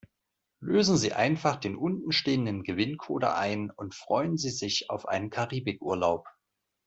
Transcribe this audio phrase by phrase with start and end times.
[0.61, 6.27] Lösen Sie einfach den unten stehenden Gewinncode ein und freuen Sie sich auf einen Karibikurlaub.